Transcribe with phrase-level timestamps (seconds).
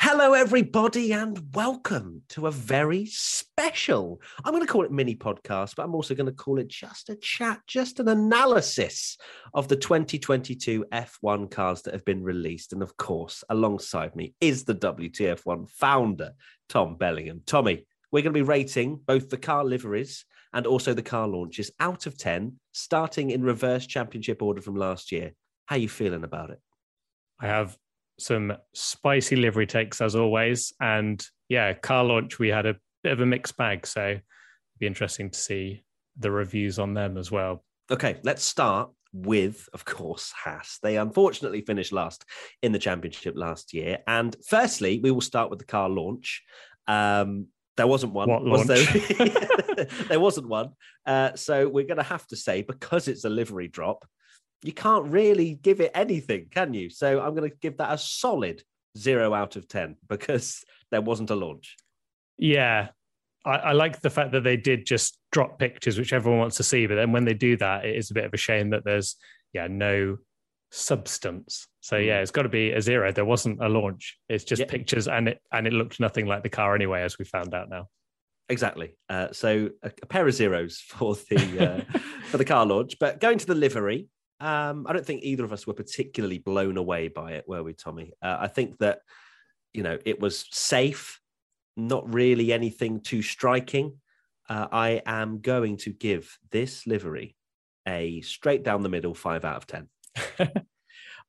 [0.00, 5.76] Hello, everybody, and welcome to a very special, I'm going to call it mini podcast,
[5.76, 9.16] but I'm also going to call it just a chat, just an analysis
[9.54, 12.72] of the 2022 F1 cars that have been released.
[12.72, 16.32] And of course, alongside me is the WTF1 founder,
[16.68, 17.40] Tom Bellamy.
[17.46, 21.70] Tommy, we're going to be rating both the car liveries and also the car launches
[21.80, 25.32] out of 10, starting in reverse championship order from last year.
[25.66, 26.60] How you feeling about it?
[27.40, 27.76] I have
[28.18, 30.72] some spicy livery takes as always.
[30.80, 33.86] And yeah, car launch, we had a bit of a mixed bag.
[33.86, 34.22] So it'd
[34.78, 35.84] be interesting to see
[36.18, 37.64] the reviews on them as well.
[37.90, 40.78] Okay, let's start with, of course, Haas.
[40.82, 42.24] They unfortunately finished last
[42.62, 43.98] in the championship last year.
[44.06, 46.42] And firstly, we will start with the car launch.
[46.86, 48.28] Um, there wasn't one.
[48.28, 48.92] What was launch?
[48.92, 49.86] there?
[50.08, 50.70] there wasn't one.
[51.04, 54.04] Uh, so we're going to have to say, because it's a livery drop,
[54.64, 56.88] you can't really give it anything, can you?
[56.90, 58.62] So I'm going to give that a solid
[58.98, 61.76] zero out of 10 because there wasn't a launch.
[62.38, 62.88] Yeah.
[63.44, 66.62] I, I like the fact that they did just drop pictures, which everyone wants to
[66.62, 66.86] see.
[66.86, 69.16] But then when they do that, it is a bit of a shame that there's,
[69.52, 70.16] yeah, no
[70.70, 71.66] substance.
[71.80, 73.12] So yeah, it's got to be a zero.
[73.12, 74.16] There wasn't a launch.
[74.30, 74.66] It's just Yeah.
[74.66, 77.68] pictures, and it and it looked nothing like the car anyway, as we found out
[77.68, 77.88] now.
[78.48, 78.96] Exactly.
[79.08, 81.98] Uh, so a, a pair of zeros for the uh,
[82.30, 82.98] for the car launch.
[82.98, 84.08] But going to the livery,
[84.44, 87.72] um, I don't think either of us were particularly blown away by it, were we,
[87.72, 88.12] Tommy?
[88.20, 89.00] Uh, I think that
[89.72, 91.18] you know it was safe,
[91.78, 93.96] not really anything too striking.
[94.46, 97.36] Uh, I am going to give this livery
[97.88, 99.88] a straight down the middle five out of ten.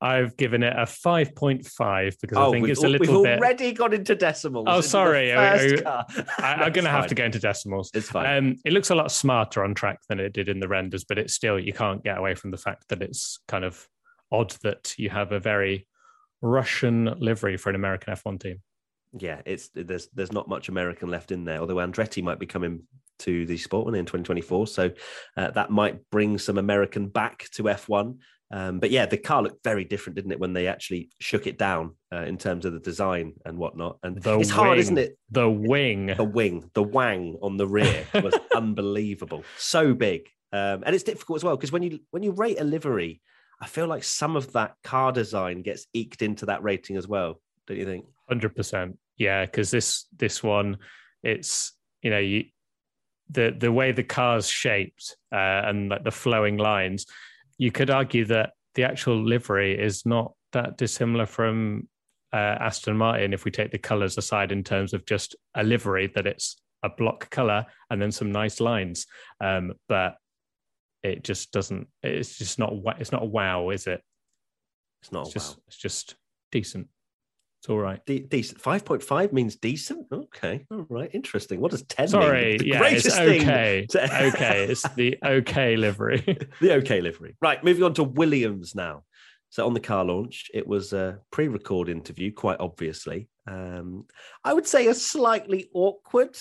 [0.00, 3.24] I've given it a five point five because I think Oh, it's a little we've
[3.24, 3.38] bit.
[3.38, 4.66] already got into decimals.
[4.68, 5.32] Oh, sorry.
[5.32, 6.04] I, I,
[6.38, 7.90] I'm going to have to go into decimals.
[7.94, 8.36] It's fine.
[8.36, 11.18] Um, it looks a lot smarter on track than it did in the renders, but
[11.18, 13.88] it's still you can't get away from the fact that it's kind of
[14.30, 15.86] odd that you have a very
[16.42, 18.60] Russian livery for an American F1 team.
[19.18, 21.60] yeah, it's there's there's not much American left in there.
[21.60, 22.82] Although Andretti might be coming
[23.20, 24.90] to the sport one in 2024, so
[25.38, 28.18] uh, that might bring some American back to F1.
[28.50, 31.58] Um, but yeah, the car looked very different, didn't it, when they actually shook it
[31.58, 33.98] down uh, in terms of the design and whatnot.
[34.02, 35.04] And The it's hard, isn't wing.
[35.04, 35.18] it?
[35.30, 36.06] The wing.
[36.16, 41.36] The wing, the wang on the rear was unbelievable, so big, um, and it's difficult
[41.36, 43.20] as well because when you when you rate a livery,
[43.60, 47.40] I feel like some of that car design gets eked into that rating as well.
[47.66, 48.04] Don't you think?
[48.28, 49.44] Hundred percent, yeah.
[49.44, 50.78] Because this this one,
[51.24, 52.44] it's you know you
[53.30, 57.06] the the way the car's shaped uh, and like the flowing lines,
[57.58, 61.88] you could argue that the actual livery is not that dissimilar from
[62.32, 66.10] uh, Aston Martin if we take the colours aside in terms of just a livery
[66.14, 69.06] that it's a block colour and then some nice lines,
[69.40, 70.16] um, but
[71.02, 71.88] it just doesn't.
[72.02, 72.72] It's just not.
[72.98, 74.02] It's not a wow, is it?
[75.02, 75.26] It's not.
[75.26, 75.62] It's a just wow.
[75.68, 76.16] it's just
[76.52, 76.88] decent.
[77.66, 78.00] It's all right.
[78.06, 78.60] De- decent.
[78.60, 80.06] Five point five means decent.
[80.12, 81.60] Okay, all right, interesting.
[81.60, 82.58] What does ten Sorry, mean?
[82.58, 83.86] The yeah, it's okay.
[83.90, 86.20] to- okay, it's the okay livery.
[86.60, 87.34] the okay livery.
[87.42, 89.02] Right, moving on to Williams now.
[89.50, 93.26] So on the car launch, it was a pre-record interview, quite obviously.
[93.48, 94.04] Um,
[94.44, 96.38] I would say a slightly awkward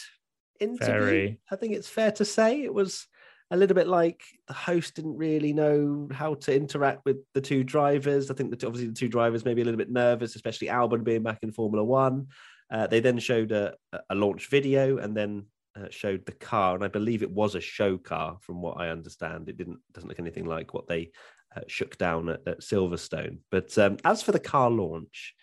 [0.60, 0.86] interview.
[0.86, 1.40] Very.
[1.50, 3.08] I think it's fair to say it was
[3.52, 7.64] a little bit like the host didn't really know how to interact with the two
[7.64, 8.32] drivers.
[8.32, 11.24] I think that obviously the two drivers maybe a little bit nervous, especially Albon being
[11.24, 12.28] back in Formula One.
[12.72, 13.76] Uh, they then showed a,
[14.10, 15.46] a launch video and then
[15.78, 18.90] uh, showed the car, and I believe it was a show car, from what I
[18.90, 19.50] understand.
[19.50, 21.12] It didn't doesn't look anything like what they
[21.56, 23.40] uh, shook down at, at Silverstone.
[23.52, 25.36] But um, as for the car launch,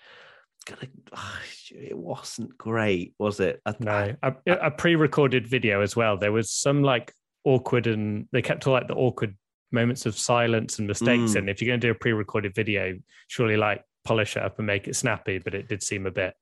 [0.67, 0.89] gonna,
[1.71, 3.61] it wasn't great, was it?
[3.65, 6.17] I- No, a, a pre-recorded video as well.
[6.17, 7.12] There was some like
[7.44, 9.37] awkward and they kept all like the awkward
[9.71, 11.33] moments of silence and mistakes.
[11.33, 11.37] Mm.
[11.37, 12.99] And if you're going to do a pre-recorded video,
[13.29, 15.39] surely like polish it up and make it snappy.
[15.39, 16.35] But it did seem a bit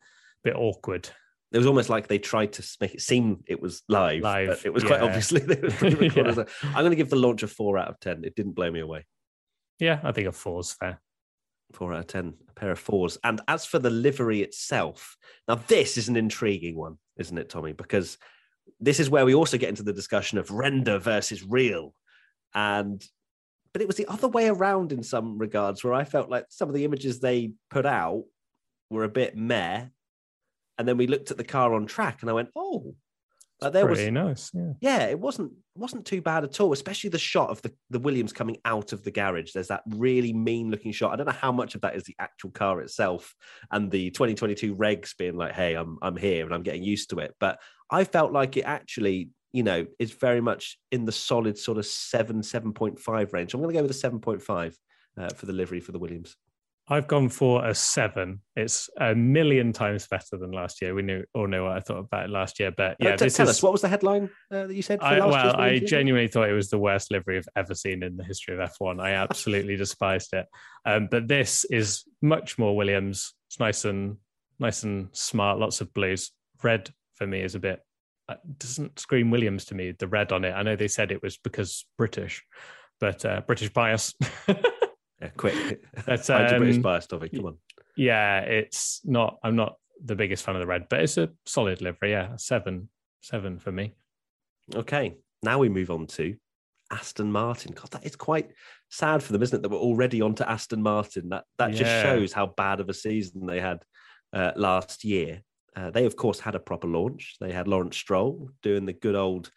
[0.43, 1.09] bit awkward.
[1.53, 4.23] It was almost like they tried to make it seem it was live.
[4.23, 5.07] Live, but it was quite yeah.
[5.07, 6.37] obviously they were pre-recorded.
[6.37, 6.45] Yeah.
[6.65, 8.25] I'm going to give the launch a four out of ten.
[8.25, 9.07] It didn't blow me away.
[9.79, 11.01] Yeah, I think a four's fair.
[11.73, 13.19] Four out of ten, a pair of fours.
[13.25, 15.17] And as for the livery itself,
[15.49, 17.73] now this is an intriguing one, isn't it, Tommy?
[17.73, 18.19] Because
[18.81, 21.95] this is where we also get into the discussion of render versus real,
[22.55, 23.05] and
[23.73, 26.69] but it was the other way around in some regards, where I felt like some
[26.69, 28.25] of the images they put out
[28.91, 29.87] were a bit meh,
[30.79, 32.95] and then we looked at the car on track, and I went, "Oh,
[33.63, 34.51] uh, there Pretty was nice.
[34.55, 34.73] Yeah.
[34.81, 36.73] yeah, it wasn't wasn't too bad at all.
[36.73, 39.53] Especially the shot of the the Williams coming out of the garage.
[39.53, 41.13] There's that really mean looking shot.
[41.13, 43.35] I don't know how much of that is the actual car itself
[43.71, 47.19] and the 2022 regs being like, "Hey, I'm I'm here and I'm getting used to
[47.19, 47.59] it." But
[47.91, 51.87] I felt like it actually, you know, is very much in the solid sort of
[51.87, 53.53] seven seven point five range.
[53.53, 54.79] I'm going to go with a seven point five
[55.19, 56.37] uh, for the livery for the Williams.
[56.91, 58.41] I've gone for a seven.
[58.57, 60.93] It's a million times better than last year.
[60.93, 63.37] We knew all know what I thought about it last year, but yeah, Uh, this
[63.37, 63.57] tell is.
[63.57, 64.99] us what was the headline uh, that you said?
[64.99, 68.17] For I, well, I genuinely thought it was the worst livery I've ever seen in
[68.17, 69.01] the history of F1.
[69.01, 70.47] I absolutely despised it.
[70.85, 73.35] Um, but this is much more Williams.
[73.49, 74.17] It's nice and
[74.59, 75.61] nice and smart.
[75.61, 76.33] Lots of blues.
[76.63, 77.81] Red for me is a bit
[78.29, 79.93] uh, doesn't scream Williams to me.
[79.93, 80.53] The red on it.
[80.53, 82.45] I know they said it was because British,
[82.99, 84.15] but uh, British bias.
[85.45, 86.19] Yeah, quick.
[86.23, 87.33] Find your British um, bias topic.
[87.35, 87.57] Come on.
[87.97, 89.39] yeah, it's not.
[89.43, 92.13] I'm not the biggest fan of the red, but it's a solid livery.
[92.13, 92.89] Yeah, seven,
[93.21, 93.95] seven for me.
[94.75, 96.37] Okay, now we move on to
[96.91, 97.73] Aston Martin.
[97.73, 98.51] God, that is quite
[98.89, 99.63] sad for them, isn't it?
[99.63, 101.29] That we're already on to Aston Martin.
[101.31, 103.83] That that just shows how bad of a season they had
[104.33, 105.43] uh, last year.
[105.77, 107.37] Uh, they, of course, had a proper launch.
[107.41, 109.51] They had Lawrence Stroll doing the good old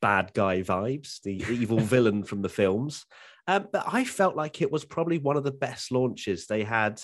[0.00, 3.04] bad guy vibes, the evil villain from the films.
[3.50, 7.02] Um, but I felt like it was probably one of the best launches they had.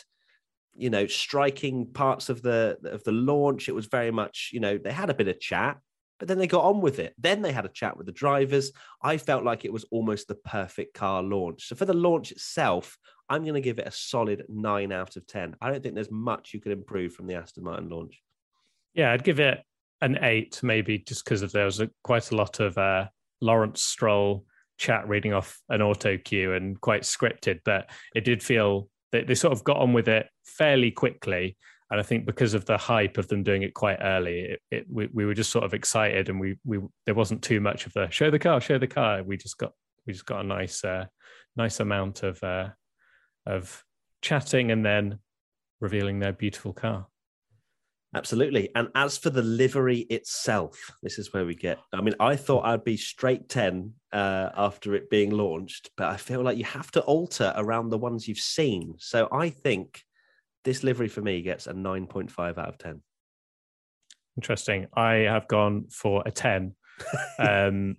[0.76, 3.68] You know, striking parts of the of the launch.
[3.68, 5.78] It was very much, you know, they had a bit of chat,
[6.20, 7.14] but then they got on with it.
[7.18, 8.70] Then they had a chat with the drivers.
[9.02, 11.66] I felt like it was almost the perfect car launch.
[11.66, 12.96] So for the launch itself,
[13.28, 15.56] I'm going to give it a solid nine out of 10.
[15.60, 18.22] I don't think there's much you could improve from the Aston Martin launch.
[18.94, 19.64] Yeah, I'd give it
[20.00, 23.08] an eight, maybe just because of there was a, quite a lot of uh,
[23.40, 24.44] Lawrence Stroll
[24.78, 29.34] chat reading off an auto cue and quite scripted, but it did feel that they
[29.34, 31.56] sort of got on with it fairly quickly.
[31.90, 34.86] And I think because of the hype of them doing it quite early, it, it,
[34.90, 37.92] we, we were just sort of excited, and we we there wasn't too much of
[37.92, 39.22] the show the car, show the car.
[39.22, 39.72] We just got
[40.04, 41.06] we just got a nice uh,
[41.56, 42.70] nice amount of uh,
[43.46, 43.84] of
[44.20, 45.20] chatting and then
[45.80, 47.06] revealing their beautiful car.
[48.14, 48.70] Absolutely.
[48.74, 51.78] And as for the livery itself, this is where we get.
[51.92, 56.16] I mean, I thought I'd be straight 10 uh, after it being launched, but I
[56.16, 58.94] feel like you have to alter around the ones you've seen.
[58.98, 60.02] So I think
[60.64, 63.02] this livery for me gets a 9.5 out of 10.
[64.36, 64.86] Interesting.
[64.94, 66.74] I have gone for a 10.
[67.38, 67.96] Um,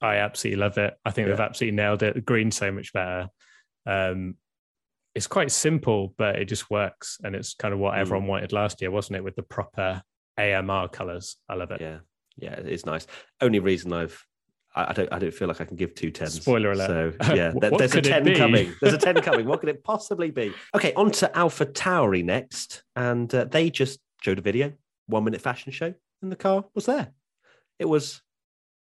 [0.00, 0.94] I absolutely love it.
[1.04, 2.14] I think they've absolutely nailed it.
[2.14, 3.28] The green's so much better.
[3.84, 4.36] Um,
[5.16, 7.18] it's quite simple, but it just works.
[7.24, 7.98] And it's kind of what Mm.
[8.00, 9.24] everyone wanted last year, wasn't it?
[9.24, 10.02] With the proper
[10.38, 11.36] AMR colors.
[11.48, 11.80] I love it.
[11.80, 11.98] Yeah.
[12.36, 13.06] Yeah, it's nice.
[13.40, 14.22] Only reason I've.
[14.74, 15.10] I I don't.
[15.12, 16.34] I don't feel like I can give two tens.
[16.34, 16.88] Spoiler alert.
[17.20, 18.74] So yeah, there- there's a ten coming.
[18.82, 19.46] There's a ten coming.
[19.46, 20.52] What could it possibly be?
[20.74, 24.74] Okay, on to Alpha Tauri next, and uh, they just showed a video,
[25.06, 27.12] one minute fashion show, and the car was there.
[27.78, 28.20] It was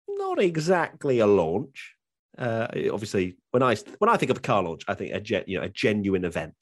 [0.08, 1.95] not exactly a launch.
[2.38, 5.44] Uh, obviously, when I when I think of a car launch, I think a gen,
[5.48, 6.56] you know a genuine event.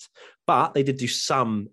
[0.45, 1.69] But they did do some.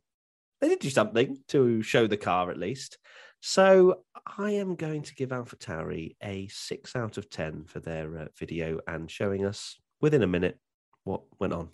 [0.60, 2.98] They did do something to show the car at least.
[3.40, 4.02] So
[4.38, 8.80] I am going to give AlphaTauri a six out of ten for their uh, video
[8.86, 10.58] and showing us within a minute
[11.04, 11.70] what went on.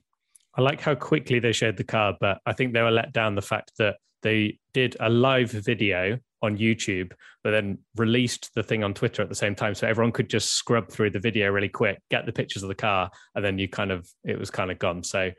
[0.55, 3.35] I like how quickly they showed the car, but I think they were let down
[3.35, 7.13] the fact that they did a live video on YouTube,
[7.45, 9.75] but then released the thing on Twitter at the same time.
[9.75, 12.75] So everyone could just scrub through the video really quick, get the pictures of the
[12.75, 15.03] car, and then you kind of, it was kind of gone.
[15.03, 15.31] So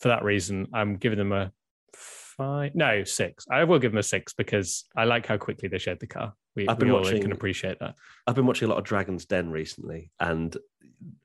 [0.00, 1.52] for that reason, I'm giving them a
[2.36, 3.46] five, no, six.
[3.50, 6.34] I will give them a six because I like how quickly they showed the car.
[6.56, 7.94] We, I've been all watching- can appreciate that.
[8.26, 10.56] I've been watching a lot of Dragon's Den recently, and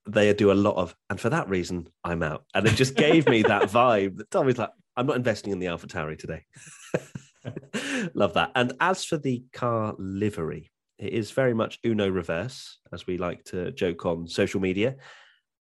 [0.08, 2.46] they do a lot of, and for that reason, I'm out.
[2.54, 5.68] And it just gave me that vibe that Tommy's like, I'm not investing in the
[5.68, 6.46] AlphaTauri today.
[8.14, 8.52] Love that.
[8.56, 13.44] And as for the car livery, it is very much Uno reverse, as we like
[13.46, 14.96] to joke on social media.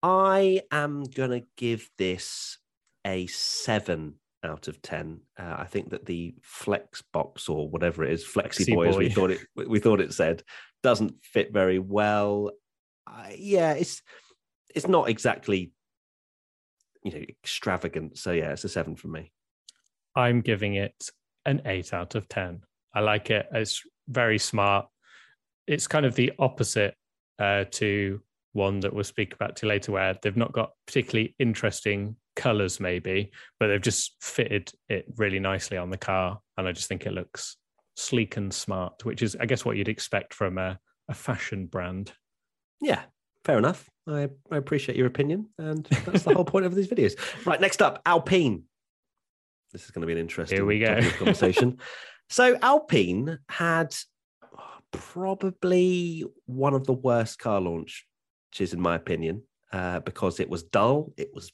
[0.02, 2.58] I am going to give this
[3.06, 5.22] a seven out of 10.
[5.40, 8.98] Uh, I think that the flex box or whatever it is, flexi, Flexi boy, as
[8.98, 10.44] we thought it, we thought it said,
[10.84, 12.52] doesn't fit very well.
[13.06, 14.02] I yeah, it's
[14.76, 15.72] it's not exactly
[17.04, 18.18] you know extravagant.
[18.18, 19.32] So yeah, it's a seven for me.
[20.16, 21.10] I'm giving it
[21.48, 22.62] an eight out of 10.
[22.94, 23.48] I like it.
[23.52, 24.88] It's very smart.
[25.66, 26.94] It's kind of the opposite
[27.40, 28.22] uh, to
[28.54, 33.32] one that we'll speak about to later, where they've not got particularly interesting colors, maybe,
[33.60, 36.40] but they've just fitted it really nicely on the car.
[36.58, 37.58] And I just think it looks
[37.96, 42.12] sleek and smart, which is, I guess, what you'd expect from a, a fashion brand.
[42.82, 43.02] Yeah,
[43.44, 43.90] fair enough.
[44.08, 47.16] I, I appreciate your opinion, and that's the whole point of these videos.
[47.46, 48.64] Right, next up, Alpine.
[49.72, 51.00] This is going to be an interesting Here we go.
[51.18, 51.80] conversation.
[52.30, 53.96] So Alpine had
[54.92, 61.14] probably one of the worst car launches, in my opinion, uh, because it was dull.
[61.16, 61.54] It was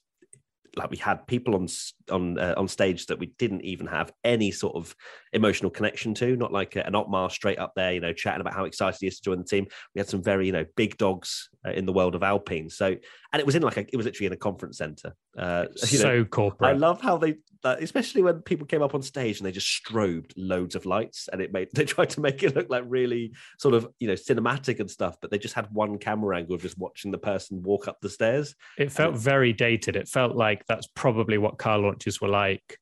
[0.75, 1.67] like we had people on
[2.09, 4.95] on uh, on stage that we didn't even have any sort of
[5.31, 6.35] emotional connection to.
[6.35, 9.17] Not like an Otmar straight up there, you know, chatting about how excited he is
[9.17, 9.67] to join the team.
[9.93, 12.69] We had some very you know big dogs uh, in the world of Alpine.
[12.69, 15.15] So and it was in like a, it was literally in a conference center.
[15.37, 16.71] Uh, so know, corporate.
[16.71, 20.33] I love how they, especially when people came up on stage and they just strobed
[20.35, 23.73] loads of lights, and it made they tried to make it look like really sort
[23.73, 26.77] of you know cinematic and stuff, but they just had one camera angle of just
[26.77, 28.55] watching the person walk up the stairs.
[28.77, 29.95] It felt very dated.
[29.95, 32.77] It felt like that's probably what car launches were like,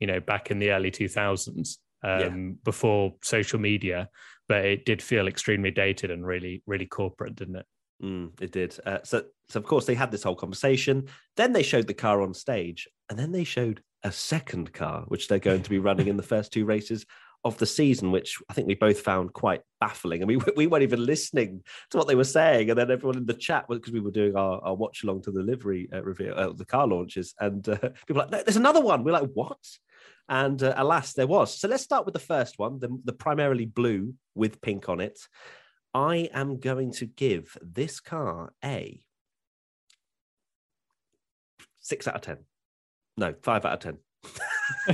[0.00, 2.52] you know, back in the early two thousands, um, yeah.
[2.64, 4.08] before social media.
[4.48, 7.66] But it did feel extremely dated and really, really corporate, didn't it?
[8.02, 8.78] Mm, it did.
[8.84, 11.08] Uh, so, so of course they had this whole conversation.
[11.36, 15.26] Then they showed the car on stage, and then they showed a second car, which
[15.26, 17.04] they're going to be running in the first two races
[17.44, 20.22] of the season, which I think we both found quite baffling.
[20.22, 23.26] And we we weren't even listening to what they were saying, and then everyone in
[23.26, 26.34] the chat because we were doing our, our watch along to the livery uh, reveal,
[26.36, 29.58] uh, the car launches, and uh, people like, "There's another one." We're like, "What?"
[30.28, 31.58] And uh, alas, there was.
[31.58, 35.18] So let's start with the first one, the, the primarily blue with pink on it.
[35.94, 39.00] I am going to give this car a
[41.80, 42.38] six out of 10.
[43.16, 43.98] No, five out of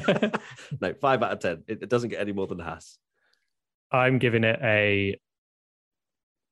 [0.04, 0.32] 10.
[0.80, 1.64] no, five out of 10.
[1.66, 2.98] It, it, doesn't get any more than Haas.
[3.90, 5.18] I'm giving it a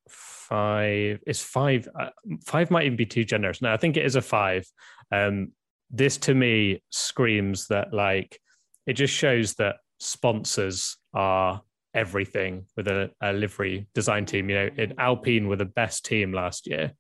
[0.09, 1.21] five.
[1.27, 1.89] It's five.
[1.99, 2.11] Uh,
[2.45, 3.63] five might even be too generous.
[3.63, 4.67] No, I think it is a five.
[5.13, 5.53] Um,
[5.91, 8.39] this to me screams that like
[8.87, 11.63] it just shows that sponsors are
[11.95, 14.49] everything with a, a, livery design team.
[14.49, 16.93] You know, in Alpine were the best team last year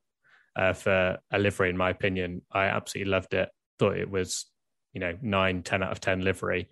[0.56, 2.42] uh, for a livery, in my opinion.
[2.52, 3.48] I absolutely loved it.
[3.78, 4.46] Thought it was,
[4.92, 6.68] you know, nine, 10 out of 10 livery.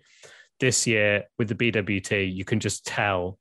[0.59, 3.39] This year with the BWT, you can just tell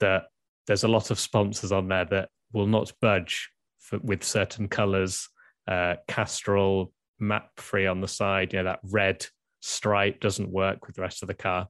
[0.00, 0.24] that
[0.66, 3.50] there's a lot of sponsors on there that will not budge
[3.80, 5.28] for, with certain colors.
[5.66, 9.26] Uh, Castrol, Mapfre on the side, you know, that red
[9.60, 11.68] stripe doesn't work with the rest of the car.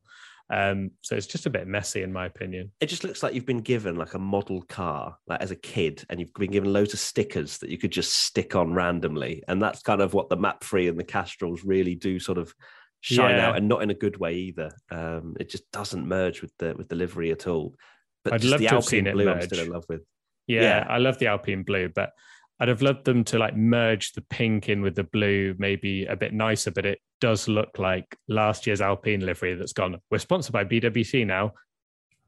[0.51, 2.73] Um, so it's just a bit messy, in my opinion.
[2.81, 6.05] It just looks like you've been given like a model car, like as a kid,
[6.09, 9.43] and you've been given loads of stickers that you could just stick on randomly.
[9.47, 12.55] And that's kind of what the Mapfre and the Castrols really do sort of
[13.01, 13.49] shine yeah.
[13.49, 14.71] out, and not in a good way either.
[14.91, 17.75] Um, it just doesn't merge with the with the livery at all.
[18.25, 19.43] But I'd love the to have seen it blue, merge.
[19.43, 20.03] I'm still in love with.
[20.47, 22.13] Yeah, yeah, I love the Alpine blue, but
[22.59, 26.17] I'd have loved them to like merge the pink in with the blue, maybe a
[26.17, 30.01] bit nicer, but it does look like last year's Alpine livery that's gone.
[30.11, 31.53] We're sponsored by BWT now.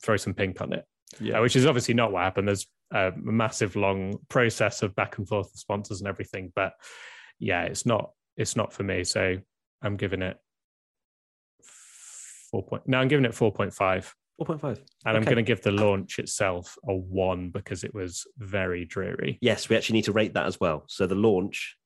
[0.03, 0.85] Throw some pink on it.
[1.19, 1.39] Yeah.
[1.39, 2.49] Uh, which is obviously not what happened.
[2.49, 6.53] There's a massive long process of back and forth with sponsors and everything.
[6.55, 6.73] But
[7.39, 9.05] yeah, it's not it's not for me.
[9.05, 9.37] So
[9.83, 10.37] I'm giving it
[12.51, 14.15] four point no, I'm giving it four point five.
[14.41, 14.65] 4.5.
[14.65, 15.17] And okay.
[15.17, 19.39] I'm going to give the launch itself a one because it was very dreary.
[19.43, 20.85] Yes, we actually need to rate that as well.
[20.89, 21.77] So the launch,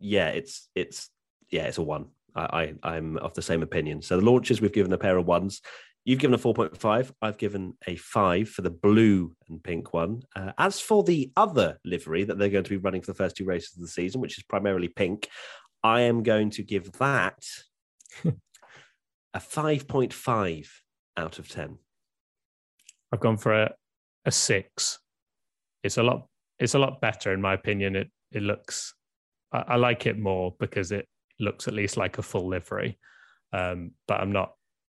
[0.00, 1.08] yeah, it's it's
[1.50, 2.06] yeah, it's a one.
[2.34, 4.02] I, I am of the same opinion.
[4.02, 5.60] So the launches we've given a pair of ones.
[6.04, 7.12] You've given a 4.5.
[7.22, 10.22] I've given a five for the blue and pink one.
[10.36, 13.36] Uh, as for the other livery that they're going to be running for the first
[13.36, 15.28] two races of the season, which is primarily pink,
[15.82, 17.42] I am going to give that
[18.24, 20.68] a 5.5
[21.16, 21.78] out of 10.
[23.12, 23.74] I've gone for a,
[24.24, 24.98] a six.
[25.82, 26.26] It's a lot.
[26.58, 27.94] It's a lot better in my opinion.
[27.96, 28.94] It it looks.
[29.52, 31.06] I, I like it more because it
[31.40, 32.98] looks at least like a full livery.
[33.52, 34.54] Um, but I'm not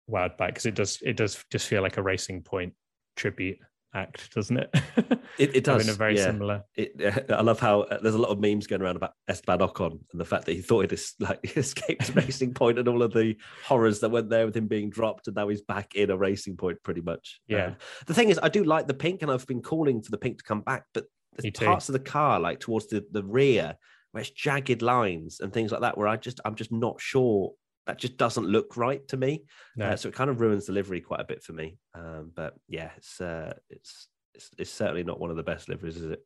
[0.09, 0.99] wowed by it because it does.
[1.01, 2.73] It does just feel like a Racing Point
[3.15, 3.57] tribute
[3.95, 4.75] act, doesn't it?
[5.37, 5.85] It, it does.
[5.85, 6.23] in a very yeah.
[6.23, 6.63] similar.
[6.75, 9.99] It, I love how uh, there's a lot of memes going around about Esteban Ocon
[10.13, 13.35] and the fact that he thought he'd like escaped Racing Point and all of the
[13.65, 16.55] horrors that went there with him being dropped, and now he's back in a Racing
[16.55, 17.41] Point pretty much.
[17.47, 17.65] Yeah.
[17.65, 17.75] Um,
[18.07, 20.37] the thing is, I do like the pink, and I've been calling for the pink
[20.37, 21.03] to come back, but
[21.37, 23.75] there's parts of the car, like towards the, the rear,
[24.15, 27.51] where it's jagged lines and things like that, where I just I'm just not sure
[27.85, 29.43] that just doesn't look right to me.
[29.75, 29.87] No.
[29.87, 31.77] Uh, so it kind of ruins delivery quite a bit for me.
[31.93, 35.97] Um, but yeah, it's, uh, it's, it's it's certainly not one of the best liveries,
[35.97, 36.25] is it?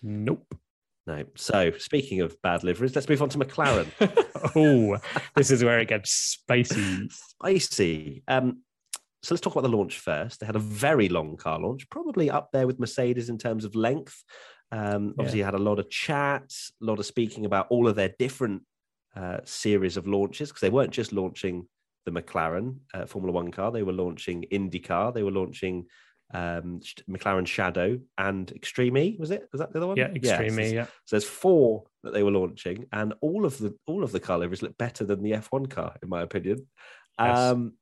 [0.00, 0.56] Nope.
[1.08, 1.24] No.
[1.34, 3.90] So speaking of bad liveries, let's move on to McLaren.
[4.54, 4.96] oh,
[5.34, 7.08] this is where it gets spicy.
[7.10, 8.22] Spicy.
[8.28, 8.62] Um,
[9.24, 10.38] so let's talk about the launch first.
[10.38, 13.74] They had a very long car launch, probably up there with Mercedes in terms of
[13.74, 14.22] length.
[14.72, 15.46] Um, obviously, yeah.
[15.46, 18.62] had a lot of chats, a lot of speaking about all of their different
[19.16, 21.68] uh, series of launches because they weren't just launching
[22.06, 25.86] the McLaren uh, Formula One car; they were launching IndyCar, they were launching
[26.32, 29.16] um, McLaren Shadow and Extreme E.
[29.18, 29.48] Was it?
[29.52, 29.96] Was that the other one?
[29.96, 30.64] Yeah, Extreme yeah.
[30.64, 30.74] E.
[30.74, 30.84] Yeah.
[31.04, 34.38] So there's four that they were launching, and all of the all of the car
[34.38, 36.66] liveries look better than the F1 car, in my opinion.
[37.18, 37.38] Yes.
[37.38, 37.74] Um,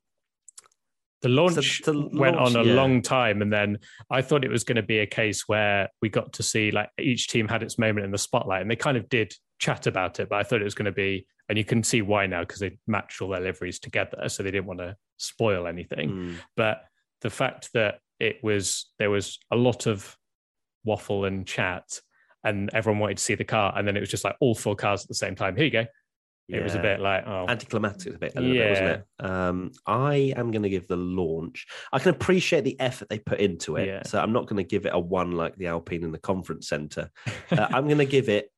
[1.23, 2.75] the launch the went launch, on a yeah.
[2.75, 3.79] long time, and then
[4.11, 6.91] I thought it was going to be a case where we got to see like
[6.99, 10.19] each team had its moment in the spotlight, and they kind of did chat about
[10.21, 10.29] it.
[10.29, 12.59] But I thought it was going to be, and you can see why now because
[12.59, 16.11] they matched all their liveries together, so they didn't want to spoil anything.
[16.11, 16.35] Mm.
[16.57, 16.85] But
[17.21, 20.17] the fact that it was there was a lot of
[20.85, 22.01] waffle and chat,
[22.43, 24.75] and everyone wanted to see the car, and then it was just like all four
[24.75, 25.55] cars at the same time.
[25.55, 25.87] Here you go.
[26.49, 29.25] It was a bit like oh anticlimactic a bit, a little bit, wasn't it?
[29.25, 31.67] Um, I am going to give the launch.
[31.93, 34.03] I can appreciate the effort they put into it, Yeah.
[34.05, 36.69] so I'm not going to give it a one like the Alpine in the conference
[36.69, 37.11] center.
[37.51, 38.51] Uh, I'm going to give it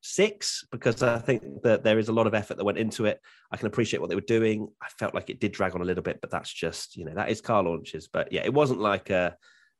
[0.00, 3.20] six because I think that there is a lot of effort that went into it.
[3.50, 4.68] I can appreciate what they were doing.
[4.82, 7.14] I felt like it did drag on a little bit, but that's just you know
[7.14, 8.08] that is car launches.
[8.12, 9.36] But yeah, it wasn't like a,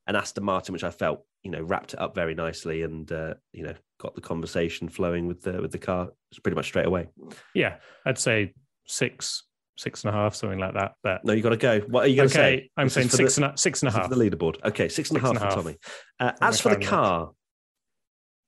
[0.06, 3.34] an Aston Martin, which I felt you know wrapped it up very nicely and uh,
[3.52, 6.10] you know got the conversation flowing with the with the car
[6.42, 7.06] pretty much straight away.
[7.54, 8.52] yeah, I'd say
[8.86, 9.44] six,
[9.78, 10.94] six and a half, something like that.
[11.04, 11.80] But No, you got to go.
[11.88, 12.70] What are you going to okay, say?
[12.76, 14.10] I'm This saying six the, and a, six and a half.
[14.10, 14.56] the leaderboard.
[14.64, 15.54] Okay, six and a half and for half.
[15.54, 15.76] Tommy.
[16.18, 17.30] Uh, as for the car,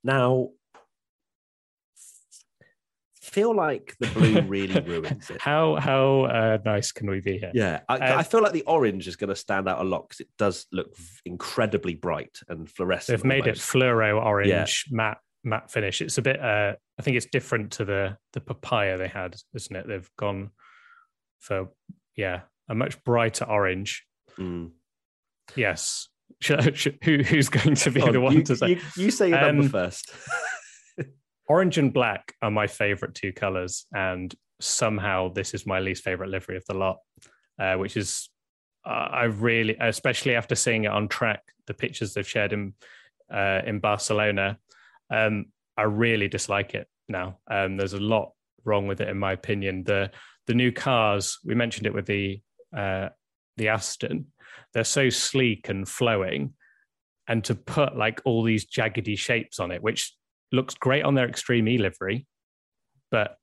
[0.02, 0.50] now
[3.22, 5.40] feel like the blue really ruins it.
[5.40, 7.50] How how uh, nice can we be here?
[7.54, 10.08] Yeah, I, Uh, I feel like the orange is going to stand out a lot
[10.08, 10.94] because it does look
[11.24, 13.18] incredibly bright and fluorescent.
[13.18, 14.96] They've made it fluoro orange yeah.
[14.96, 16.00] matte matte finish.
[16.00, 16.40] It's a bit.
[16.40, 19.86] Uh, I think it's different to the the papaya they had, isn't it?
[19.86, 20.50] They've gone
[21.38, 21.68] for
[22.16, 24.04] yeah a much brighter orange.
[24.38, 24.70] Mm.
[25.56, 26.08] Yes.
[26.40, 28.70] Should, should, who who's going to be on, the one you, to say?
[28.70, 30.10] you, you say your number Um, first.
[31.48, 36.30] Orange and black are my favorite two colors, and somehow this is my least favorite
[36.30, 36.98] livery of the lot,
[37.58, 38.30] uh, which is
[38.84, 42.74] uh, I really, especially after seeing it on track, the pictures they've shared in
[43.32, 44.58] uh, in Barcelona,
[45.10, 45.46] um,
[45.76, 47.38] I really dislike it now.
[47.50, 48.32] Um, there's a lot
[48.64, 49.84] wrong with it, in my opinion.
[49.84, 50.10] The
[50.46, 52.40] the new cars, we mentioned it with the
[52.76, 53.08] uh,
[53.56, 54.26] the Aston,
[54.72, 56.54] they're so sleek and flowing,
[57.28, 60.14] and to put like all these jaggedy shapes on it, which
[60.52, 62.26] looks great on their Extreme E livery,
[63.10, 63.36] but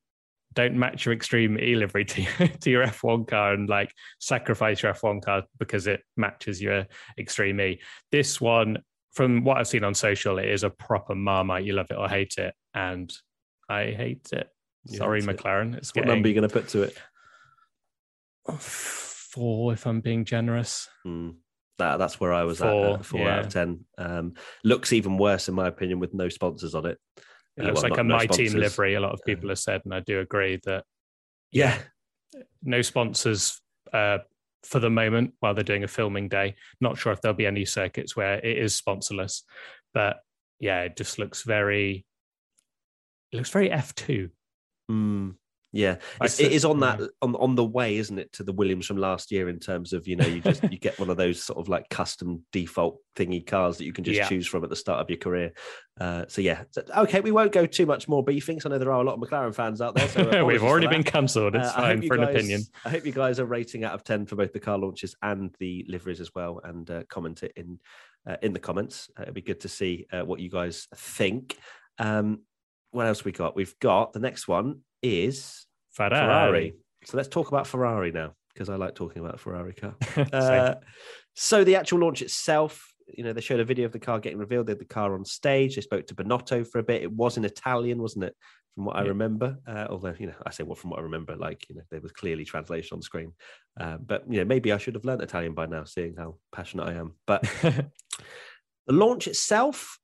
[0.54, 4.94] don't match your Extreme E livery to, to your F1 car and like sacrifice your
[4.94, 6.86] F1 car because it matches your
[7.18, 7.82] Extreme E.
[8.12, 8.80] This one,
[9.12, 11.66] from what I've seen on social, it is a proper marmite.
[11.66, 13.12] You love it or hate it, and
[13.70, 14.48] I hate it.
[14.86, 15.38] You Sorry, hate it.
[15.38, 15.76] McLaren.
[15.76, 16.98] It's What getting number are you going to put to it?
[18.58, 20.90] four if I'm being generous.
[21.06, 21.36] Mm.
[21.78, 23.86] That, that's where I was Four, at, uh, four out of ten.
[23.98, 26.98] Um, looks even worse, in my opinion, with no sponsors on it.
[27.58, 28.94] It Uh, looks well, like not a no my team livery.
[28.96, 30.84] A lot of people have said, and I do agree that
[31.52, 31.78] Yeah,
[32.62, 33.60] no sponsors
[33.92, 34.20] uh,
[34.64, 36.56] for the moment while they're doing a filming day.
[36.80, 39.44] Not sure if there'll be any circuits where it is sponsorless,
[39.94, 40.18] but
[40.60, 42.06] yeah, it just looks very.
[43.32, 44.30] It looks very F two.
[44.90, 45.36] Mm,
[45.74, 48.86] yeah, it's, it is on that on on the way, isn't it, to the Williams
[48.86, 51.42] from last year in terms of you know you just you get one of those
[51.42, 54.28] sort of like custom default thingy cars that you can just Yeah.
[54.28, 55.54] choose from at the start of your career.
[56.00, 58.58] Uh, so yeah, So- okay, we won't go too much more beefing.
[58.58, 60.08] 'cause I know there are a lot of McLaren fans out there.
[60.08, 61.56] So We've already been cancelled.
[61.56, 62.62] It's Uh, I hope fine you for an guys- opinion.
[62.86, 65.56] I hope you guys are rating out of ten for both the car launches and
[65.60, 67.80] the liveries as well, and uh, comment it in
[68.28, 69.10] uh, in the comments.
[69.18, 71.58] Uh, it'd be good to see uh, what you guys think.
[71.98, 72.42] Um,
[72.92, 73.56] what else we got?
[73.56, 76.16] We've got the next one is Ferrari.
[76.20, 76.76] Ferrari.
[77.06, 79.96] So let's talk about Ferrari now because I like talking about Ferrari car.
[80.34, 80.76] Uh,
[81.34, 84.38] so the actual launch itself, you know, they showed a video of the car getting
[84.38, 84.68] revealed.
[84.68, 85.76] They had the car on stage.
[85.76, 87.04] They spoke to Binotto for a bit.
[87.04, 88.36] It was in Italian, wasn't it?
[88.76, 91.36] From what I remember, uh, although you know, I say what from what I remember,
[91.36, 93.34] like you know, there was clearly translation on the screen.
[93.78, 96.88] Uh, but you know, maybe I should have learned Italian by now, seeing how passionate
[96.88, 97.16] I am.
[97.28, 100.00] But the launch itself,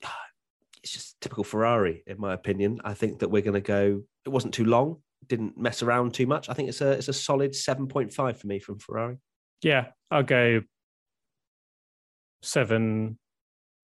[0.82, 2.80] it's just typical Ferrari, in my opinion.
[2.84, 4.02] I think that we're going to go.
[4.24, 4.96] It wasn't too long.
[5.28, 6.48] Didn't mess around too much.
[6.48, 9.16] I think it's a it's a solid seven point five for me from Ferrari.
[9.62, 10.62] yeah, I'll go
[12.42, 13.18] seven.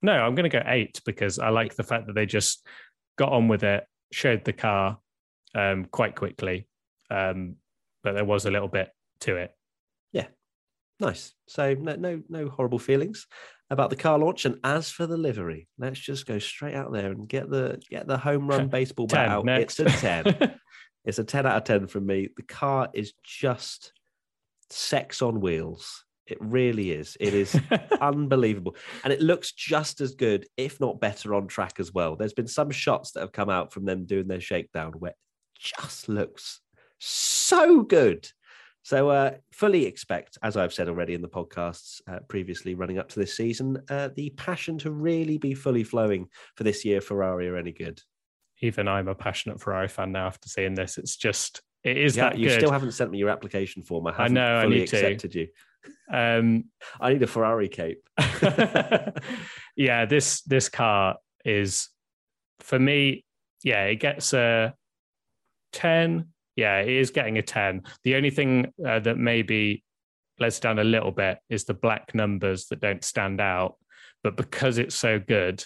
[0.03, 2.66] No, I'm going to go eight because I like the fact that they just
[3.18, 4.98] got on with it, showed the car
[5.55, 6.66] um, quite quickly,
[7.11, 7.57] um,
[8.03, 8.88] but there was a little bit
[9.20, 9.50] to it.
[10.12, 10.26] Yeah,
[11.00, 11.35] nice.
[11.48, 13.26] So no no no horrible feelings
[13.70, 14.44] about the car launch.
[14.44, 18.06] And as for the livery, let's just go straight out there and get the get
[18.06, 19.44] the home run baseball bat out.
[19.44, 19.80] next.
[19.80, 20.54] It's a ten.
[21.04, 22.28] it's a ten out of ten from me.
[22.37, 23.92] The car is just
[24.70, 26.04] sex on wheels.
[26.26, 27.16] It really is.
[27.18, 27.59] It is
[28.00, 28.76] unbelievable.
[29.02, 32.14] And it looks just as good, if not better, on track as well.
[32.14, 35.16] There's been some shots that have come out from them doing their shakedown where it
[35.59, 36.61] just looks
[36.98, 38.28] so good.
[38.83, 43.09] So, uh, fully expect, as I've said already in the podcasts uh, previously running up
[43.11, 47.01] to this season, uh, the passion to really be fully flowing for this year.
[47.01, 48.01] Ferrari are any good.
[48.62, 50.97] Even I'm a passionate Ferrari fan now after seeing this.
[50.99, 52.59] It's just It is Yeah, that you good.
[52.59, 54.07] still haven't sent me your application form.
[54.07, 55.38] I I haven't know, I fully need to.
[55.38, 55.49] you.
[56.12, 56.64] um,
[57.01, 58.03] I need a Ferrari cape.
[59.77, 61.88] yeah, this this car is
[62.61, 63.25] for me.
[63.62, 64.75] Yeah, it gets a
[65.73, 66.29] ten.
[66.61, 67.85] Yeah, it is getting a ten.
[68.05, 69.83] The only thing uh, that maybe
[70.38, 73.77] lets down a little bit is the black numbers that don't stand out.
[74.23, 75.64] But because it's so good,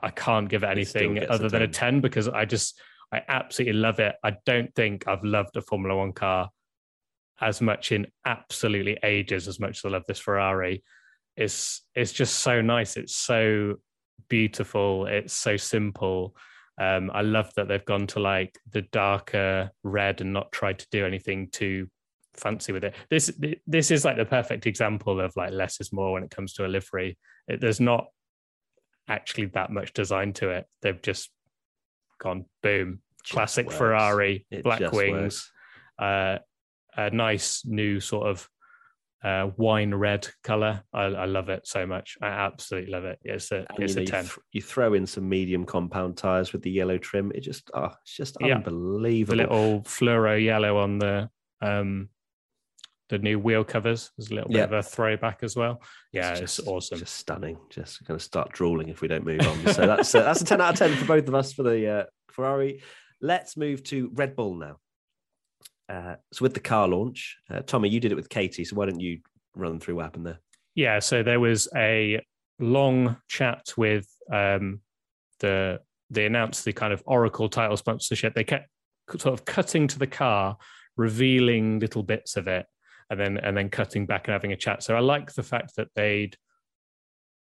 [0.00, 2.80] I can't give it It anything a other than a ten because I just
[3.12, 4.14] I absolutely love it.
[4.22, 6.50] I don't think I've loved a Formula One car
[7.40, 10.84] as much in absolutely ages as much as I love this Ferrari.
[11.36, 12.96] It's it's just so nice.
[12.96, 13.80] It's so
[14.28, 15.06] beautiful.
[15.06, 16.36] It's so simple.
[16.80, 20.86] Um, I love that they've gone to like the darker red and not tried to
[20.90, 21.88] do anything too
[22.34, 22.94] fancy with it.
[23.10, 23.30] This
[23.66, 26.66] this is like the perfect example of like less is more when it comes to
[26.66, 27.18] a livery.
[27.46, 28.06] It, there's not
[29.08, 30.66] actually that much design to it.
[30.80, 31.30] They've just
[32.18, 33.78] gone boom, Just classic works.
[33.78, 35.50] Ferrari, It black wings
[36.00, 36.38] uh,
[36.96, 38.48] a nice new sort of
[39.22, 40.82] uh, wine red color.
[40.92, 42.16] I, I love it so much.
[42.22, 43.18] I absolutely love it.
[43.22, 44.24] It's a And, it's you, know, a you, ten.
[44.24, 47.30] th- you throw in some medium compound tires with the yellow trim.
[47.34, 48.56] It just, oh, it's just Yeah.
[48.56, 49.36] unbelievable.
[49.36, 51.28] the little fluoro yellow on the
[51.60, 52.08] um
[53.10, 54.64] the new wheel covers is a little bit Yeah.
[54.64, 55.82] of a throwback as well.
[56.12, 57.00] Yeah, it's, just, awesome.
[57.00, 57.58] Just stunning.
[57.68, 59.66] Just going to start drooling if we don't move on.
[59.74, 61.88] So that's uh, that's a ten out of ten for both of us for the
[61.88, 62.82] uh, Ferrari.
[63.20, 64.78] Let's move to Red Bull now.
[65.90, 68.64] Uh, so with the car launch, uh, Tommy, you did it with Katie.
[68.64, 69.18] So why don't you
[69.56, 70.38] run through what happened there?
[70.74, 72.24] yeah, so there was a
[72.58, 74.80] long chat with um
[75.40, 78.34] the they announced the kind of Oracle title sponsorship.
[78.34, 78.68] They kept
[79.18, 80.56] sort of cutting to the car,
[80.96, 82.66] revealing little bits of it,
[83.10, 84.82] and then and then cutting back and having a chat.
[84.82, 86.36] So I like the fact that they'd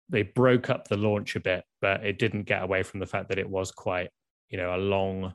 [0.09, 3.29] they broke up the launch a bit, but it didn't get away from the fact
[3.29, 4.09] that it was quite,
[4.49, 5.33] you know, a long,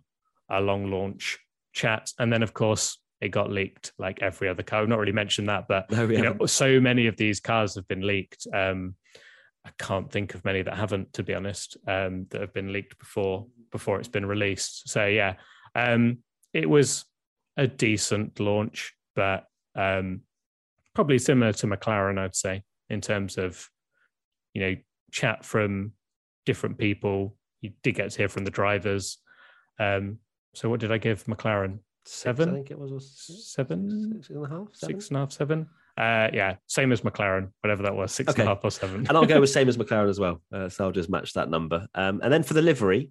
[0.49, 1.41] a long launch
[1.73, 2.11] chat.
[2.19, 4.83] And then of course it got leaked like every other car.
[4.83, 7.87] I've not really mentioned that, but No, you know, so many of these cars have
[7.87, 8.47] been leaked.
[8.53, 8.95] Um,
[9.65, 12.99] I can't think of many that haven't, to be honest, um, that have been leaked
[12.99, 14.89] before before it's been released.
[14.89, 15.35] So yeah,
[15.75, 16.19] um,
[16.55, 17.05] it was
[17.57, 20.23] a decent launch, but um,
[20.95, 23.69] probably similar to McLaren, I'd say, in terms of
[24.55, 24.77] you know
[25.13, 25.93] chat from
[26.47, 27.37] different people.
[27.61, 29.19] You did get to hear from the drivers.
[29.79, 30.19] Um,
[30.55, 31.79] so what did I give McLaren?
[32.05, 32.49] Six, Seven?
[32.51, 32.93] I think it was.
[32.93, 34.13] or six, Seven?
[34.15, 34.95] six and a half, seven?
[34.97, 35.69] Six and a half, seven.
[35.99, 39.07] Uh, yeah, same as McLaren, whatever that was, six and a half or seven.
[39.07, 40.41] and I'll go with same as McLaren as well.
[40.53, 41.87] Uh, so I'll just match that number.
[41.95, 43.11] Um, and then for the livery,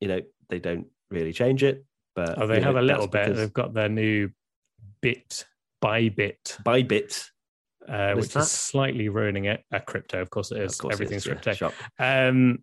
[0.00, 3.06] you know, they don't really change it, but oh, they you know, have a little
[3.06, 3.24] bit.
[3.26, 4.28] because They've got their new
[5.00, 5.46] bit
[5.80, 7.24] by bit, by bit.
[7.88, 8.40] uh, which that?
[8.40, 9.64] is slightly ruining it.
[9.72, 10.78] Uh, crypto, of course, it is.
[10.78, 11.72] Course, Everything's is, yeah, crypto.
[11.98, 12.62] Um,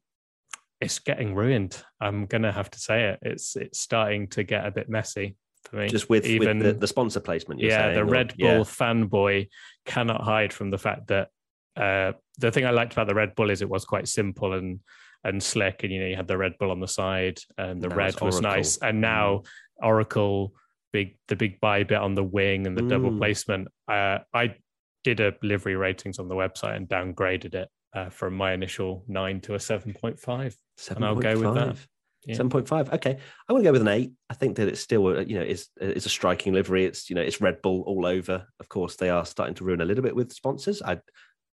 [0.81, 1.81] it's getting ruined.
[2.01, 3.19] I'm gonna have to say it.
[3.21, 5.88] It's it's starting to get a bit messy for me.
[5.88, 7.59] just with, even with the, the sponsor placement.
[7.59, 8.59] You're yeah, saying, the or- Red Bull yeah.
[8.59, 9.47] fanboy
[9.85, 11.29] cannot hide from the fact that
[11.75, 14.79] uh, the thing I liked about the Red Bull is it was quite simple and
[15.23, 17.89] and slick, and you know you had the Red Bull on the side, and the
[17.89, 19.43] red it's was nice, and now
[19.81, 20.53] Oracle
[20.93, 23.17] big the big Bybit on the wing and the double Mm.
[23.17, 23.67] placement.
[23.88, 24.55] Uh, I
[25.03, 29.39] did a livery ratings on the website and downgraded it uh, from my initial nine
[29.41, 30.55] to a seven point five.
[30.89, 31.75] and I'll go with that.
[31.75, 31.88] 7.5.
[32.27, 32.36] Yeah.
[32.38, 32.93] 7.5.
[32.95, 33.17] Okay.
[33.47, 34.12] I want to go with an eight.
[34.29, 36.84] I think that it's still, uh, you know, it's, it's a striking livery.
[36.86, 38.47] It's, you know, it's Red Bull all over.
[38.60, 40.81] Of course, they are starting to ruin a little bit with sponsors.
[40.81, 40.99] I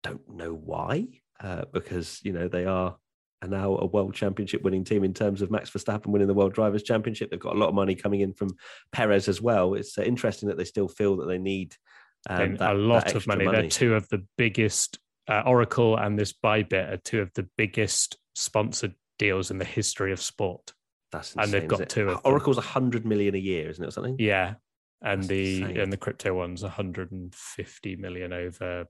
[0.03, 1.07] don't know why,
[1.39, 2.97] uh, because, you know, they are
[3.43, 6.53] are now a world championship winning team in terms of Max Verstappen winning the World
[6.53, 7.29] Drivers' Championship.
[7.29, 8.49] They've got a lot of money coming in from
[8.91, 9.75] Perez as well.
[9.75, 11.75] It's uh, interesting that they still feel that they need
[12.29, 13.45] um, that- a lot of extra money.
[13.45, 14.97] They're two of the biggest.
[15.27, 20.11] Uh, Oracle and this Bybit are two of the biggest sponsored deals in the history
[20.11, 20.73] of sport.
[21.11, 22.21] That's and they've got two of.
[22.23, 24.15] Oracle's 100 million a year, isn't it, or something?
[24.19, 24.55] Yeah,
[25.01, 25.77] and That's the insane.
[25.79, 28.85] and the crypto one's 150 million over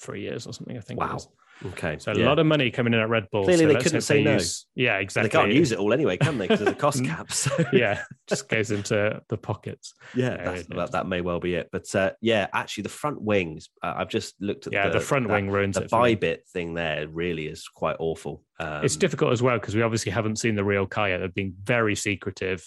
[0.00, 0.76] three years or something.
[0.76, 1.00] I think.
[1.00, 1.18] Wow.
[1.66, 1.96] Okay.
[1.98, 2.26] So a yeah.
[2.26, 3.44] lot of money coming in at Red Bull.
[3.44, 4.34] Clearly so they couldn't say no.
[4.34, 5.28] use- yeah, exactly.
[5.28, 6.46] They can't use it all anyway, can they?
[6.46, 7.08] Because there's a cost Mm.
[7.08, 7.32] cap.
[7.32, 9.94] So yeah, just goes into the pockets.
[10.14, 11.68] yeah, that, that may well be it.
[11.72, 13.68] But uh, yeah, actually, the front wings.
[13.82, 15.90] Uh, I've just looked at Yeah, the, front that- wing ruins The it.
[15.90, 16.16] for me.
[16.16, 18.42] Bybit thing there really is quite awful.
[18.60, 21.18] Um, it's difficult as well because we obviously haven't seen the real car yet.
[21.18, 22.64] They've been very secretive.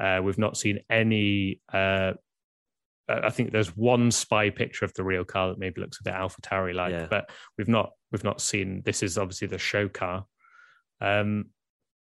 [0.00, 1.60] Uh, we've not seen any.
[3.08, 6.14] I think there's one spy picture of the real car that maybe looks a bit
[6.14, 7.06] AlphaTauri like, Yeah.
[7.10, 8.82] but we've not we've not seen.
[8.84, 10.26] This is obviously the show car.
[11.00, 11.46] Um,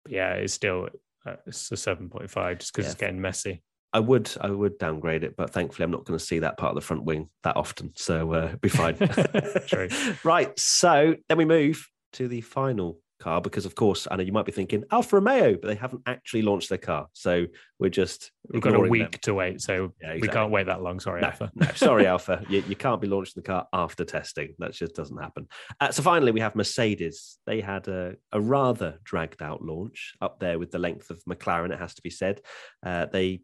[0.07, 0.89] yeah, it's still
[1.25, 2.91] uh, it's a seven point five just because Yeah.
[2.91, 3.61] it's getting messy.
[3.93, 6.71] I would I would downgrade it, but thankfully I'm not going to see that part
[6.71, 8.95] of the front wing that often, so uh, it'll be fine.
[9.67, 9.89] True.
[10.23, 10.57] Right.
[10.59, 14.45] So then we move to the final car because, of course, I know you might
[14.45, 17.07] be thinking Alfa Romeo, but they haven't actually launched their car.
[17.13, 17.45] So
[17.79, 19.19] we're just We've got a week them.
[19.23, 20.99] to wait, so Yeah, we can't wait that long.
[20.99, 21.51] Sorry, No, Alpha.
[21.55, 22.43] no, sorry, Alpha.
[22.49, 24.53] You, you can't be launching the car after testing.
[24.59, 25.47] That just doesn't happen.
[25.79, 27.37] Uh, so finally, we have Mercedes.
[27.45, 31.71] They had a, a rather dragged out launch up there with the length of McLaren.
[31.71, 32.41] It has to be said.
[32.85, 33.41] Uh, they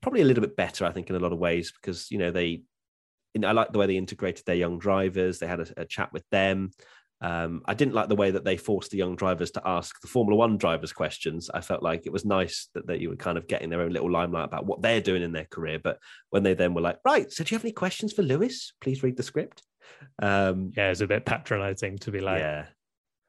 [0.00, 2.30] probably a little bit better, I think, in a lot of ways because you know
[2.30, 2.62] they.
[3.44, 5.38] I like the way they integrated their young drivers.
[5.38, 6.70] They had a, a chat with them.
[7.22, 10.08] Um, I didn't like the way that they forced the young drivers to ask the
[10.08, 11.48] Formula One drivers questions.
[11.52, 13.92] I felt like it was nice that, that you were kind of getting their own
[13.92, 15.78] little limelight about what they're doing in their career.
[15.82, 15.98] But
[16.30, 18.74] when they then were like, right, so do you have any questions for Lewis?
[18.80, 19.62] Please read the script.
[20.20, 22.66] Um, Yeah, it's a bit patronizing to be like, yeah.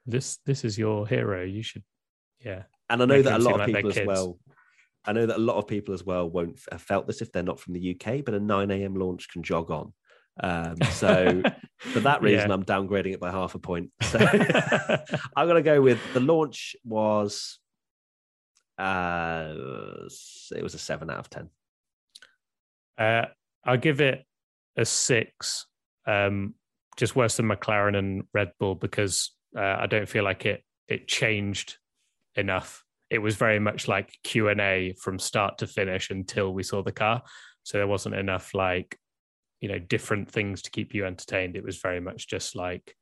[0.06, 1.44] this this is your hero.
[1.44, 1.84] You should,
[2.44, 2.64] yeah.
[2.90, 4.40] And I know that a lot of like people as well.
[5.06, 7.42] I know that a lot of people as well won't have felt this if they're
[7.42, 8.96] not from the UK, but a 9 a.m.
[8.96, 9.94] launch can jog on.
[10.40, 11.42] Um, so
[11.78, 12.54] for that reason, Yeah.
[12.54, 13.92] I'm downgrading it by half a point.
[14.04, 14.20] So
[15.36, 17.60] I'm going to go with the launch was
[18.78, 19.54] uh
[20.56, 21.50] it was a seven out of ten.
[22.98, 23.26] Uh,
[23.66, 24.24] I'll give it
[24.78, 25.66] a six.
[26.06, 26.54] Um,
[26.96, 31.08] just worse than McLaren and Red Bull because uh, I don't feel like it it
[31.08, 31.78] changed
[32.36, 32.84] enough.
[33.10, 36.82] It was very much like Q and A from start to finish until we saw
[36.84, 37.24] the car.
[37.64, 38.98] So there wasn't enough like
[39.62, 41.56] you know different things to keep you entertained.
[41.56, 42.96] It was very much just like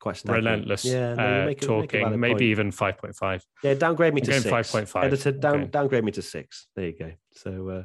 [0.00, 2.18] Quite relentless Yeah, no, uh, make a- make talking.
[2.18, 2.42] maybe point.
[2.42, 3.44] even five point five.
[3.62, 4.50] Yeah, downgrade me to six.
[4.72, 5.04] 5.5.
[5.04, 5.70] Editor, down, Okay.
[5.70, 6.66] downgrade me to six.
[6.74, 7.12] There you go.
[7.34, 7.84] So, uh,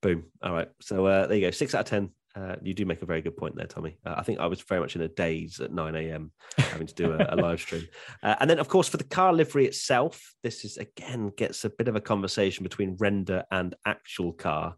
[0.00, 0.24] boom.
[0.42, 0.68] All right.
[0.80, 1.50] So uh, there you go.
[1.50, 2.08] Six out of ten.
[2.34, 3.98] Uh, you do make a very good point there, Tommy.
[4.06, 6.30] Uh, I think I was very much in a daze at 9 a.m.
[6.58, 7.86] having to do a, a live stream.
[8.22, 11.70] Uh, and then, of course, for the car livery itself, this is again gets a
[11.70, 14.76] bit of a conversation between render and actual car.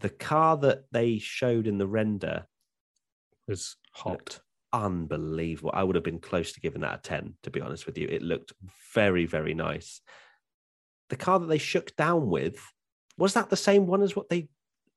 [0.00, 2.46] The car that they showed in the render
[3.46, 4.40] Was hot.
[4.72, 5.70] unbelievable.
[5.72, 8.08] I would have been close to giving that a 10, to be honest with you.
[8.08, 8.52] It looked
[8.94, 10.00] very, very nice.
[11.10, 12.60] The car that they shook down with,
[13.16, 14.48] was that the same one as what they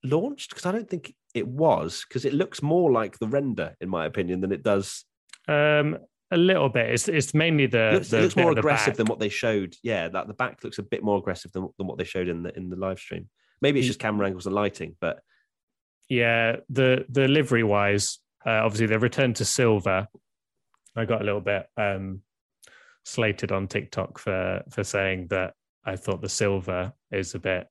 [0.03, 0.49] launched?
[0.49, 4.05] Because I don't think it was, because it looks more like the render, in my
[4.05, 5.05] opinion, than it does.
[5.47, 5.97] Um,
[6.31, 6.89] a little bit.
[6.89, 9.75] It's it's mainly the It looks, the it looks more aggressive than what they showed.
[9.83, 12.43] Yeah, that the back looks a bit more aggressive than, than what they showed in
[12.43, 13.29] the in the live stream.
[13.61, 13.89] Maybe it's Mm.
[13.89, 15.21] just camera angles and lighting, but
[16.09, 20.07] Yeah, the the livery wise, uh, obviously they've returned to silver.
[20.95, 22.21] I got a little bit um,
[23.03, 25.53] slated on TikTok for for saying that
[25.85, 27.67] I thought the silver is a bit.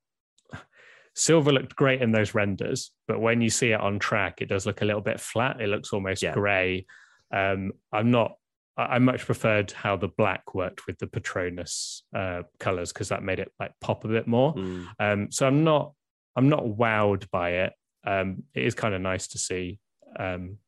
[1.15, 4.67] Silver looked great in those renders, but when you see it on track, it does
[4.67, 5.61] look a little bit flat.
[5.63, 6.35] It looks almost Yeah.
[6.35, 6.85] grey.
[7.33, 8.37] Um, I'm not.
[8.77, 13.39] I much preferred how the black worked with the Petronas uh, colors because that made
[13.39, 14.55] it like pop a bit more.
[14.55, 15.93] mm, Um, so I'm not
[16.37, 17.73] I'm not wowed by it.
[18.05, 19.79] Um, it is kind of nice to see
[20.19, 20.59] um,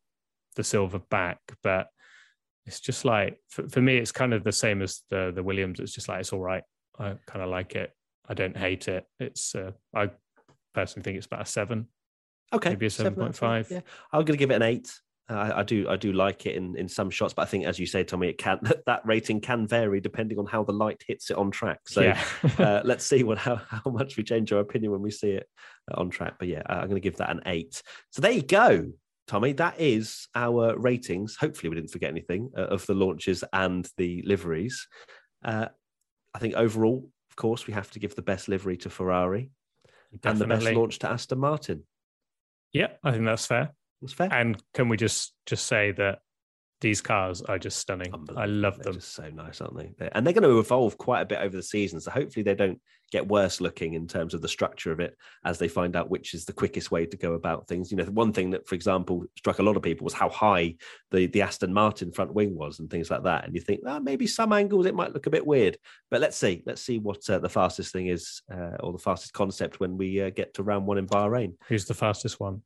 [0.57, 1.89] the silver back, but
[2.65, 5.79] it's just like for, for me, it's kind of the same as the the Williams.
[5.81, 6.65] It's just like it's all right.
[6.99, 7.93] I kind of like it.
[8.27, 9.05] I don't hate it.
[9.21, 10.11] It's uh, I
[10.75, 11.89] personally think it's about a seven.
[12.53, 13.71] okay, Maybe a seven of 7.5.
[13.71, 13.81] Yeah,
[14.13, 14.91] I'm going to give it an eight.
[15.29, 17.79] I, I do, I do like it in, in some shots, but I think, as
[17.79, 21.31] you say, Tommy, it can that rating can vary depending on how the light hits
[21.31, 21.81] it on track.
[21.87, 22.23] So yeah,
[22.59, 25.49] uh, let's see what how, how much we change our opinion when we see it
[25.91, 26.35] uh, on track.
[26.39, 27.83] But yeah, I'm going to give that an eight.
[28.11, 28.87] So there you go,
[29.27, 29.53] Tommy.
[29.53, 31.37] That is our ratings.
[31.37, 34.87] Hopefully, we didn't forget anything uh, of the launches and the liveries.
[35.45, 35.67] Uh,
[36.35, 39.51] I think overall, of course, we have to give the best livery to Ferrari
[40.25, 41.85] and the best launch to Aston Martin.
[42.73, 43.75] Yeah, I think that's fair.
[44.07, 44.33] Fair.
[44.33, 46.21] And can we just just say that
[46.81, 48.13] these cars are just stunning.
[48.37, 49.01] I love They're them.
[49.01, 49.91] just so nice, aren't they?
[49.99, 51.99] They're- and they're going to evolve quite a bit over the season.
[52.01, 52.81] So hopefully they don't
[53.11, 56.35] get worse looking in terms of the structure of it as they find out which
[56.35, 57.91] is the quickest way to go about things.
[57.91, 60.29] You know, the one thing that, for example, struck a lot of people was how
[60.29, 60.77] high
[61.11, 63.45] the, the Aston Martin front wing was and things like that.
[63.45, 65.79] And you think, ah, maybe some angles it might look a bit weird.
[66.13, 66.63] But let's see.
[66.65, 70.23] Let's see what uh, the fastest thing is uh, or the fastest concept when we
[70.23, 71.55] uh, get to round one in Bahrain.
[71.67, 72.63] Who's the fastest one?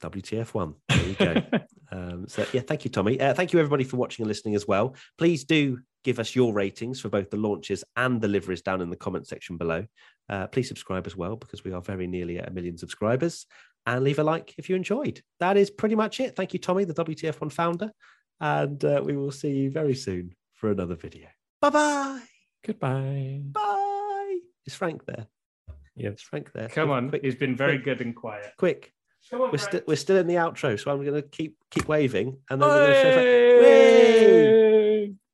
[0.00, 0.74] WTF one.
[0.88, 1.42] There you go.
[1.92, 3.20] Um, so yeah, thank you, Tommy.
[3.20, 4.96] Uh, thank you everybody for watching and listening as well.
[5.16, 8.90] Please do give us your ratings for both the launches and the liveries down in
[8.90, 9.86] the comment section below.
[10.28, 13.46] Uh, please subscribe as well because we are very nearly at a million subscribers.
[13.86, 15.22] And leave a like if you enjoyed.
[15.38, 16.34] That is pretty much it.
[16.34, 17.92] Thank you, Tommy, the WTF1 founder.
[18.40, 21.28] And uh, we will see you very soon for another video.
[21.60, 22.22] Bye bye.
[22.66, 23.40] Goodbye.
[23.52, 24.38] Bye.
[24.66, 25.26] Is Frank there?
[25.94, 26.08] Yeah.
[26.10, 26.70] Is Frank there?
[26.70, 27.10] Come on.
[27.10, 27.98] Quick, He's been very quick.
[27.98, 28.52] good and quiet.
[28.58, 28.92] quick.
[29.30, 31.88] Come on, We're still we're still in the outro, so I'm going to keep keep
[31.88, 32.74] waving, and then Hey!
[32.74, 33.26] we're going to show Frank.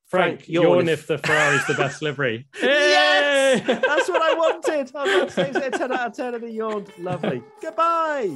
[0.08, 2.46] Frank, Frank, yawn yawn if- if the Ferrari's the best livery.
[2.62, 4.92] Yes, that's what I wanted.
[4.94, 6.86] I was about to say, say 10 out of 10 and he yawned.
[7.00, 7.42] Lovely.
[7.60, 8.30] Goodbye.